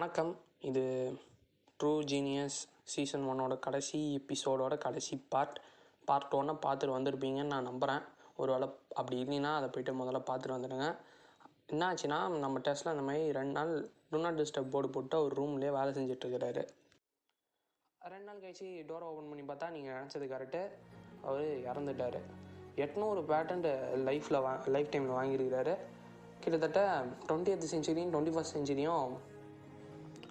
வணக்கம். 0.00 0.30
இது 0.68 0.82
true 1.80 1.90
genius 2.10 2.58
season 2.92 3.24
ஒன்னோட 3.30 3.58
கடைசி 3.58 3.98
எபிசோடோட 4.18 4.78
கடைசி 4.78 5.14
பார்ட் 5.32 5.58
பார்ட் 6.08 6.34
ஒன்னை 6.38 6.54
பார்த்துட்டு 6.64 6.94
வந்திருப்பீங்கன்னு 6.94 7.50
நான் 7.52 7.66
நம்புகிறேன் 7.68 8.04
ஒரு 8.36 8.52
வேளை 8.52 8.68
அப்படி 8.94 9.16
இல்லைன்னா 9.22 9.50
அதை 9.56 9.68
போய்ட்டு 9.68 9.94
முதல்ல 10.00 10.20
பார்த்துட்டு 10.28 10.54
வந்துடுங்க. 10.56 10.86
என்ன 11.66 11.82
ஆச்சுன்னா 11.90 12.18
நம்ம 12.44 12.58
டெஸ்ட்டில் 12.58 12.92
அந்த 12.92 13.04
மாதிரி 13.08 13.32
ரெண்டு 13.38 13.52
நாள் 13.52 13.72
டூ 14.10 14.20
நாட் 14.20 14.40
டிஸ்டர்ப் 14.40 14.70
போர்டு 14.74 14.90
போட்டு 14.90 15.16
அவர் 15.18 15.36
ரூம்லேயே 15.40 15.72
வேலை 15.78 15.90
செஞ்சிட்ருக்கிறாரு 15.98 16.62
ரெண்டு 18.00 18.26
நாள் 18.28 18.40
கழிச்சு 18.44 18.70
டோரை 18.90 19.08
ஓப்பன் 19.10 19.28
பண்ணி 19.32 19.44
பார்த்தா 19.50 19.70
நீங்கள் 19.70 19.96
நினச்சது 19.98 20.28
கரெக்டு 20.34 20.62
அவர் 21.22 21.42
இறந்துட்டார். 21.42 22.18
எட்நூறு 22.76 23.22
பேட்டன்ட் 23.32 23.68
லைஃப்பில் 24.08 24.42
வா 24.46 24.54
லைஃப் 24.76 24.94
டைமில் 24.94 25.18
வாங்கியிருக்கிறாரு. 25.18 25.76
கிட்டத்தட்ட 26.40 27.04
டுவெண்ட்டி 27.28 27.54
எய்த் 27.56 27.68
செஞ்சுரியும் 27.74 28.14
டுவெண்ட்டி 28.14 28.34
ஃபஸ்ட் 28.36 28.56
செஞ்சுரியும் 28.58 29.10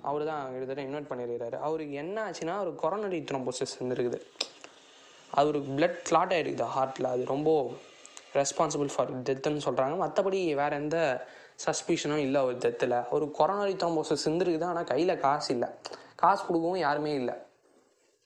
அவர் 0.10 0.23
தான் 0.32 0.44
கிட்டத்தட்ட 0.54 0.86
இன்வைட் 0.88 1.10
பண்ணியிருக்கிறாரு. 1.12 1.57
அவருக்கு 1.68 1.96
என்ன 2.04 2.18
ஆச்சுன்னா 2.28 2.56
ஒரு 2.64 2.71
கொரோனரி 2.83 3.20
த்ரோம்போசிஸ் 3.29 3.75
இருந்திருக்குது 3.79 4.20
அவருக்கு 5.32 5.70
பிளட் 5.78 6.00
கிளாட் 6.10 6.33
ஆகிருக்குது 6.38 6.68
ஹார்ட்டில் 6.75 7.11
அது 7.14 7.24
ரொம்ப 7.33 7.50
ரெஸ்பான்சிபிள் 8.39 8.89
ஃபார் 8.93 9.11
டெத்துன்னு 9.28 9.66
சொல்கிறாங்க 9.68 9.96
மற்றபடி 10.04 10.39
வேறு 10.61 10.75
எந்த 10.82 10.97
சஸ்பிஷனும் 11.66 12.24
இல்லை 12.25 12.42
ஒரு 12.47 12.57
டெத்தில் 12.66 12.96
ஒரு 13.16 13.25
கொரோனரி 13.39 13.74
த்ரோம்போசிஸ் 13.82 14.25
இருந்திருக்குது 14.28 14.68
ஆனால் 14.71 14.89
கையில் 14.92 15.21
காசு 15.25 15.50
இல்லை. 15.56 15.69
காசு 16.21 16.41
கொடுக்கவும் 16.47 16.82
யாருமே 16.86 17.11
இல்லை. 17.21 17.36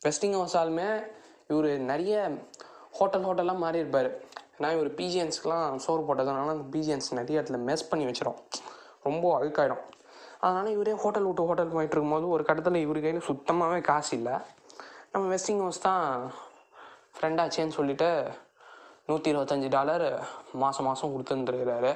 வெஸ்டிங் 0.01 0.37
ஹவுஸாலுமே 0.39 0.87
இவர் 1.51 1.69
நிறைய 1.91 2.15
ஹோட்டல் 2.97 3.25
ஹோட்டலாக 3.27 3.63
மாறி 3.63 3.81
இருப்பார் 3.83 4.09
ஏன்னா 4.55 4.69
இவர் 4.75 4.89
பிஜிஎன்ஸ்க்கெலாம் 4.99 5.81
சோறு 5.85 6.01
போட்டதுனால 6.07 6.53
அந்த 6.55 6.67
பிஜிஎன்ஸ் 6.73 7.09
நிறைய 7.19 7.39
இடத்துல 7.39 7.59
மெஸ் 7.69 7.89
பண்ணி 7.91 8.05
வச்சிடும் 8.09 8.39
ரொம்ப 9.07 9.25
அழுக்காயிடும் 9.37 9.83
அதனால் 10.45 10.73
இவரே 10.75 10.93
ஹோட்டல் 11.03 11.27
விட்டு 11.27 11.47
ஹோட்டல் 11.49 11.73
போயிட்டு 11.73 11.95
இருக்கும்போது 11.95 12.25
ஒரு 12.35 12.43
கட்டத்தில் 12.47 12.83
இவர் 12.85 12.99
கையில் 13.03 13.27
சுத்தமாகவே 13.27 13.81
காசு 13.89 14.11
இல்லை. 14.19 14.35
நம்ம 15.13 15.25
வெஸ்டிங் 15.33 15.61
ஹவுஸ் 15.63 15.85
தான் 15.89 16.05
ஃப்ரெண்டாச்சேன்னு 17.15 17.77
சொல்லிட்டு 17.77 18.09
நூற்றி 19.09 19.29
இருபத்தஞ்சி 19.33 19.69
டாலர் 19.75 20.05
மாதம் 20.61 20.87
மாதம் 20.89 21.13
கொடுத்துருந்துருக்கிறாரு. 21.13 21.91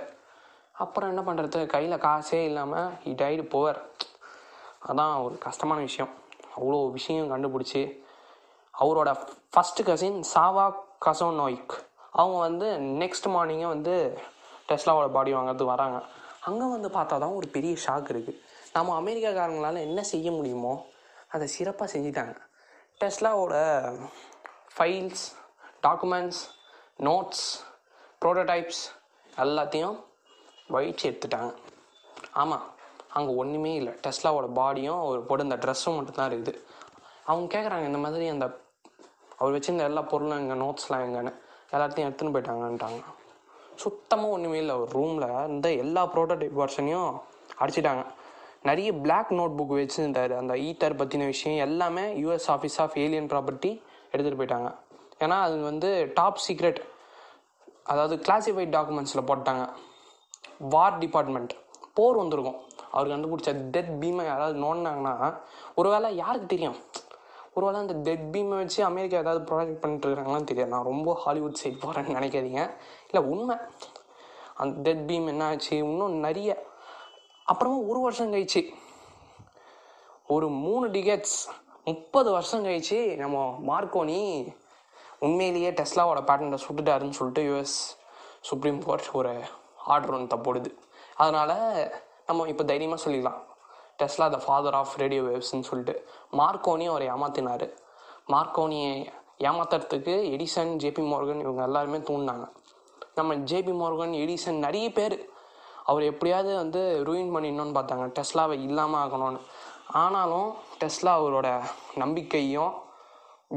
அப்புறம் 0.84 1.12
என்ன 1.12 1.22
பண்ணுறது 1.28 1.60
கையில் 1.74 2.04
காசே 2.06 2.40
இல்லாமல் 2.50 2.90
இ 3.10 3.14
டைடு 3.22 3.44
போவர் 3.54 3.80
அதான் 4.90 5.16
ஒரு 5.26 5.36
கஷ்டமான 5.46 5.80
விஷயம். 5.88 6.12
அவ்வளோ 6.58 6.80
விஷயம் 6.98 7.32
கண்டுபிடிச்சி 7.34 7.82
அவரோட 8.74 9.10
ஃபஸ்ட்டு 9.54 9.88
கசின் 9.90 10.20
சாவா 10.34 10.66
கசோனோய்க். 11.06 11.74
அவங்க 12.20 12.38
வந்து 12.48 12.68
நெக்ஸ்ட் 13.02 13.28
மார்னிங்கே 13.36 13.68
வந்து 13.76 13.96
டெஸ்லாவோட 14.70 15.08
பாடி 15.16 15.32
வாங்குறதுக்கு 15.36 15.74
வராங்க. 15.76 15.98
அங்கே 16.48 16.68
வந்து 16.74 16.90
பார்த்தா 16.98 17.16
தான் 17.24 17.38
ஒரு 17.40 17.48
பெரிய 17.56 17.74
ஷாக் 17.86 18.12
இருக்குது 18.14 18.40
நம்ம 18.76 18.96
அமெரிக்காக்காரங்களால் 19.02 19.86
என்ன 19.88 20.00
செய்ய 20.12 20.28
முடியுமோ 20.38 20.74
அதை 21.36 21.46
சிறப்பாக 21.56 21.88
செஞ்சிட்டாங்க. 21.94 22.36
டெஸ்லாவோட 23.02 23.56
ஃபைல்ஸ் 24.76 25.26
டாக்குமெண்ட்ஸ் 25.88 26.42
நோட்ஸ் 27.08 27.46
ப்ரோட்டோடைப்ஸ் 28.22 28.84
எல்லாத்தையும் 29.44 29.98
வழிச்சு 30.76 31.04
எடுத்துட்டாங்க. 31.10 31.52
ஆமாம் 32.44 32.66
அங்கே 33.18 33.34
ஒன்றுமே 33.42 33.74
இல்லை. 33.82 33.94
டெஸ்லாவோட 34.06 34.48
பாடியும் 34.60 35.02
அவர் 35.04 35.28
போட்டு 35.28 35.48
இந்த 35.48 35.58
ட்ரெஸ்ஸும் 35.64 35.98
மட்டும்தான் 35.98 36.30
இருக்குது. 36.32 36.54
அவங்க 37.30 37.48
கேட்குறாங்க 37.56 37.86
இந்த 37.92 38.02
மாதிரி 38.06 38.26
அந்த 38.36 38.46
அவர் 39.40 39.56
வச்சுருந்த 39.56 39.90
எல்லா 39.90 40.02
பொருளும் 40.12 40.42
எங்கள் 40.44 40.62
நோட்ஸ்லாம் 40.66 41.06
எங்கன்னு. 41.08 41.34
எல்லாத்தையும் 41.76 42.08
எடுத்துன்னு 42.08 42.36
போயிட்டாங்கன்ட்டாங்க. 42.36 43.00
சுத்தமாக 43.78 44.30
ஒன்றுமே 44.30 44.58
இல்லை. 44.58 44.76
ஒரு 44.76 44.92
ரூமில் 44.92 45.48
இந்த 45.48 45.68
எல்லா 45.74 46.02
ப்ரோட்டோடைப் 46.14 46.56
வெர்ஷனையும் 46.62 47.12
அடிச்சிட்டாங்க. 47.60 48.04
நிறைய 48.64 48.94
பிளாக் 48.94 49.32
நோட் 49.32 49.56
புக் 49.60 49.76
வச்சுருந்தாரு. 49.80 50.34
அந்த 50.36 50.54
ஈத்தர் 50.54 51.00
பற்றின 51.02 51.26
விஷயம் 51.26 51.68
எல்லாமே 51.68 52.06
US 52.24 52.48
office 52.48 52.78
of 52.78 52.98
alien 52.98 53.28
property 53.28 53.72
எடுத்துகிட்டு 54.12 54.42
போயிட்டாங்க. 54.42 54.70
ஏன்னா 55.20 55.38
அது 55.48 55.62
வந்து 55.62 56.12
டாப் 56.14 56.40
சீக்ரெட் 56.48 56.82
அதாவது 57.84 58.16
கிளாசிஃபைட் 58.28 58.74
டாக்குமெண்ட்ஸில் 58.78 59.28
போட்டாங்க. 59.28 59.66
வார் 60.60 60.98
டிபார்ட்மெண்ட் 60.98 61.54
போர் 61.94 62.16
வந்திருக்கும். 62.16 62.60
அவர் 62.92 63.08
கண்டுபிடிச்ச 63.08 63.50
டெத் 63.76 63.94
பீமை 64.02 64.26
யாராவது 64.26 64.60
நோண்டினாங்கன்னா 64.60 65.38
ஒருவேளை 65.76 66.16
யாருக்கு 66.16 66.48
தெரியும்? 66.48 66.76
ஒருவேளை 67.58 67.80
அந்த 67.80 67.94
டெட் 67.94 68.26
பீமை 68.32 68.56
வச்சு 68.62 68.84
அமெரிக்கா 68.84 69.18
ஏதாவது 69.18 69.44
ப்ராஜெக்ட் 69.44 69.82
பண்ணிட்டு 69.82 70.10
இருக்காங்களான்னு 70.10 70.50
தெரியாது. 70.50 70.72
நான் 70.72 70.90
ரொம்ப 70.92 71.14
ஹாலிவுட் 71.24 71.62
சைட் 71.62 71.84
போகிறேன்னு 71.84 72.18
நினைக்காதீங்க. 72.18 72.62
இல்லை 73.10 73.22
உண்மை. 73.34 73.56
அந்த 74.56 74.76
டெட் 74.82 75.12
பீம் 75.12 75.28
என்ன 75.28 75.46
ஆச்சு? 75.46 75.78
இன்னும் 75.78 76.14
நிறைய. 76.14 76.50
அப்புறமா 77.44 77.78
ஒரு 77.92 78.00
வருஷம் 78.00 78.34
கழிச்சு. 78.34 78.62
ஒரு 80.28 80.50
மூணு 80.50 80.88
டிகேட்ஸ் 80.88 81.38
முப்பது 81.84 82.32
வருஷம் 82.32 82.66
கழிச்சு 82.66 83.16
நம்ம 83.16 83.38
மார்க்கோனி 83.68 84.22
உண்மையிலேயே 85.20 85.70
டெஸ்லாவோட 85.72 86.20
பேட்டன்ட்டை 86.30 86.58
சுட்டுட்டாருன்னு 86.66 87.18
சொல்லிட்டு 87.20 87.44
யூஎஸ் 87.50 87.78
சுப்ரீம் 88.42 88.84
கோர்ட் 88.84 89.10
ஒரு 89.14 89.32
ஆர்டர் 89.94 90.14
ஒன்று 90.14 90.38
தப்போடுது 90.38 90.72
அதனால் 91.16 91.56
நம்ம 92.26 92.48
இப்போ 92.48 92.64
தைரியமாக 92.64 93.04
சொல்லிடலாம். 93.06 93.40
Tesla 94.00 94.26
the 94.36 94.40
father 94.46 94.78
of 94.80 94.96
radio 95.02 95.22
வேவ்ஸ்ன்னு 95.28 95.68
சொல்லிட்டு 95.70 95.96
மார்க்கோனியும் 96.40 96.94
அவரை 96.94 97.08
ஏமாத்தினார். 97.16 97.66
மார்க்கோனியை 98.34 98.92
ஏமாத்துறதுக்கு 99.50 100.16
எடிசன் 100.36 100.74
ஜேபி 100.84 101.04
மோர்கன் 101.12 101.44
இவங்க 101.46 101.62
எல்லாருமே 101.70 102.00
தூண்டினாங்க. 102.10 102.46
நம்ம 103.20 103.36
ஜேபி 103.52 103.74
மோர்கன் 103.82 104.14
எடிசன் 104.24 104.60
நிறைய 104.66 104.88
பேர் 104.98 105.16
அவர் 105.92 106.04
எப்படியாவது 106.12 106.52
வந்து 106.64 106.82
ரூயின் 107.08 107.34
பண்ணிடணும்னு 107.36 107.78
பார்த்தாங்க. 107.78 108.06
டெஸ்லாவை 108.18 108.58
இல்லாமல் 108.68 109.02
ஆகணும்னு. 109.04 109.42
ஆனாலும் 110.04 110.50
டெஸ்லா 110.82 111.12
அவரோட 111.20 111.50
நம்பிக்கையும் 112.04 112.74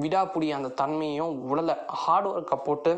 விடாப்புடி 0.02 0.48
அந்த 0.56 0.68
தன்மையும் 0.80 1.32
உடலை 1.50 1.74
ஹார்ட் 2.02 2.28
ஒர்க்கை 2.32 2.58
போட்டு 2.66 2.92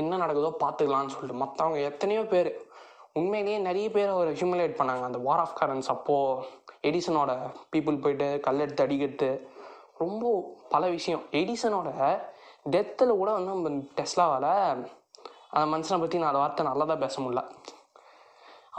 என்ன 0.00 0.16
நடக்குதோ 0.22 0.50
பார்த்துக்கலான்னு 0.62 1.12
சொல்லிட்டு 1.14 1.42
மற்றவங்க 1.42 1.78
எத்தனையோ 1.90 2.22
பேர் 2.32 2.50
உண்மையிலேயே 3.18 3.58
நிறைய 3.68 3.86
பேர் 3.90 4.14
அவர் 4.14 4.30
ஹியூமிலேட் 4.38 4.78
பண்ணாங்க. 4.78 5.04
அந்த 5.08 5.18
வார் 5.26 5.42
ஆஃப் 5.44 5.56
கரன்ஸ் 5.60 5.90
அப்போது 5.94 6.46
எடிசனோட 6.88 7.30
பீப்புள் 7.72 8.00
போயிட்டு 8.00 8.28
கல்லெடுத்து 8.46 8.84
அடிக்கிறது 8.86 9.30
ரொம்ப 9.98 10.24
பல 10.68 10.88
விஷயம். 10.96 11.22
எடிசனோட 11.40 11.90
டெத்தில் 12.74 13.18
கூட 13.20 13.30
வந்து 13.36 13.52
நம்ம 13.52 13.68
டெஸ்லாவால் 14.00 14.50
அந்த 15.50 15.66
மனுஷனை 15.72 15.98
பற்றி 16.00 16.18
நாலு 16.18 16.38
வார்த்தை 16.38 16.62
நல்லதாக 16.66 17.00
பேச 17.00 17.14
முடியல. 17.22 17.42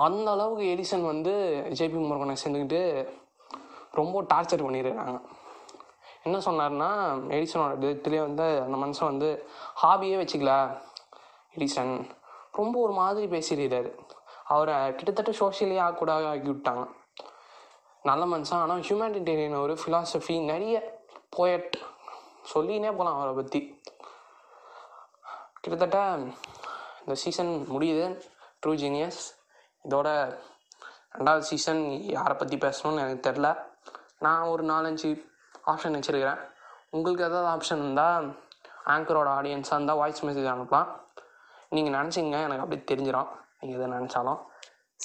அந்த 0.05 0.27
அளவுக்கு 0.31 0.65
எடிசன் 0.73 1.05
வந்து 1.05 1.33
ஜேபி 1.79 1.99
முருகனை 2.07 2.35
சேர்ந்துக்கிட்டு 2.43 2.81
ரொம்ப 3.91 4.21
டார்ச்சர் 4.33 4.65
பண்ணிடுறாங்க 4.65 5.19
என்ன 6.25 6.37
சொன்னார்னா 6.47 6.89
எடிசனோட 7.37 7.73
டெத்துலேயே 7.83 8.23
வந்து 8.27 8.47
அந்த 8.65 8.77
மனுஷன் 8.83 9.11
வந்து 9.13 9.29
ஹாபியே 9.83 10.17
வச்சுக்கல. 10.21 10.53
எடிசன் 11.55 11.93
ரொம்ப 12.51 12.75
ஒரு 12.79 12.93
மாதிரி 12.99 13.25
பேசிடுறாரு 13.33 13.91
அவரை 14.53 14.75
கிட்டத்தட்ட 14.97 15.31
சோஷியலி 15.41 15.77
ஆக்கூடாக 15.85 16.27
ஆக்கி 16.31 16.49
விட்டாங்க. 16.51 16.83
நல்ல 18.09 18.23
மனுஷன். 18.33 18.61
ஆனால் 18.63 18.83
ஹியூமனிடேரியன் 18.87 19.61
ஒரு 19.63 19.73
ஃபிலாசபி 19.81 20.35
நிறைய 20.51 20.75
போயட் 21.37 21.73
சொல்லினே 22.51 22.91
போகலாம் 22.97 23.17
அவரை 23.19 23.33
பற்றி 23.39 23.61
கிட்டத்தட்ட 25.61 25.99
இந்த 27.01 27.15
சீசன் 27.23 27.51
முடியுது. 27.73 28.05
ட்ரூ 28.61 28.73
ஜீனியஸ் 28.83 29.21
இதோட 29.85 30.09
ரெண்டாவது 31.17 31.43
சீசன் 31.49 31.81
யாரை 32.15 32.35
பற்றி 32.41 32.57
பேசணும்னு 32.65 33.03
எனக்கு 33.03 33.25
தெரில 33.27 33.49
நான் 34.25 34.49
ஒரு 34.53 34.63
நாலஞ்சு 34.71 35.09
ஆப்ஷன் 35.71 35.97
வச்சுருக்கிறேன். 35.97 36.41
உங்களுக்கு 36.95 37.25
ஏதாவது 37.27 37.49
ஆப்ஷன் 37.53 37.81
இருந்தால் 37.83 38.27
ஆங்கரோட 38.93 39.29
ஆடியன்ஸாக 39.39 39.77
இருந்தால் 39.77 39.99
வாய்ஸ் 40.01 40.23
மெசேஜ் 40.27 40.49
அனுப்பலாம். 40.53 40.89
நீங்கள் 41.75 41.95
நினச்சிங்க 41.97 42.37
எனக்கு 42.47 42.65
அப்படி 42.65 42.79
தெரிஞ்சிடும் 42.91 43.31
நீங்கள் 43.59 43.77
எதை 43.77 43.87
நினச்சாலும். 43.95 44.41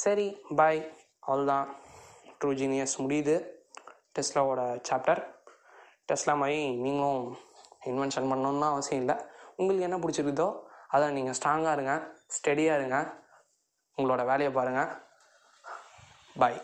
சரி 0.03 0.27
பாய் 0.59 0.81
அவ்வளோதான் 1.27 1.69
ட்ரூ 2.39 2.51
ஜீனியஸ் 2.61 2.95
முடியுது. 3.03 3.37
டெஸ்லாவோட 4.17 4.61
சாப்டர் 4.89 5.23
டெஸ்லா 6.11 6.35
மாதிரி 6.43 6.59
நீங்களும் 6.85 7.25
இன்வென்ஷன் 7.91 8.31
பண்ணணும்னு 8.33 8.67
அவசியம் 8.73 9.03
இல்லை. 9.03 9.17
உங்களுக்கு 9.59 9.87
என்ன 9.89 9.99
பிடிச்சிருக்குதோ 10.03 10.49
அதை 10.97 11.07
நீங்கள் 11.19 11.37
ஸ்ட்ராங்காக 11.39 11.77
இருங்க 11.77 11.95
ஸ்டெடியாக 12.37 12.79
இருங்க. 12.81 12.99
உங்களோட 13.99 14.23
வேலையை 14.31 14.53
பாருங்கள் 14.59 14.93
பாய் 16.43 16.61